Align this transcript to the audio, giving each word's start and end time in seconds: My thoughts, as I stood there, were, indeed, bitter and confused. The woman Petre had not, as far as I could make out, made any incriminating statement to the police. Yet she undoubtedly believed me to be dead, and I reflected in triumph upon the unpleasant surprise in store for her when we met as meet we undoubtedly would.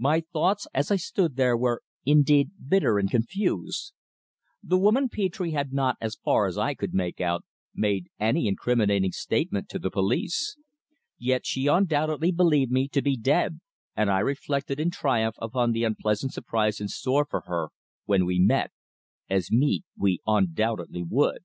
My 0.00 0.24
thoughts, 0.32 0.66
as 0.74 0.90
I 0.90 0.96
stood 0.96 1.36
there, 1.36 1.56
were, 1.56 1.84
indeed, 2.04 2.50
bitter 2.66 2.98
and 2.98 3.08
confused. 3.08 3.92
The 4.60 4.76
woman 4.76 5.08
Petre 5.08 5.52
had 5.52 5.72
not, 5.72 5.96
as 6.00 6.16
far 6.16 6.46
as 6.48 6.58
I 6.58 6.74
could 6.74 6.92
make 6.94 7.20
out, 7.20 7.44
made 7.72 8.08
any 8.18 8.48
incriminating 8.48 9.12
statement 9.12 9.68
to 9.68 9.78
the 9.78 9.88
police. 9.88 10.56
Yet 11.16 11.46
she 11.46 11.68
undoubtedly 11.68 12.32
believed 12.32 12.72
me 12.72 12.88
to 12.88 13.00
be 13.02 13.16
dead, 13.16 13.60
and 13.94 14.10
I 14.10 14.18
reflected 14.18 14.80
in 14.80 14.90
triumph 14.90 15.36
upon 15.38 15.70
the 15.70 15.84
unpleasant 15.84 16.32
surprise 16.32 16.80
in 16.80 16.88
store 16.88 17.24
for 17.24 17.42
her 17.42 17.68
when 18.04 18.26
we 18.26 18.40
met 18.40 18.72
as 19.30 19.52
meet 19.52 19.84
we 19.96 20.18
undoubtedly 20.26 21.04
would. 21.04 21.44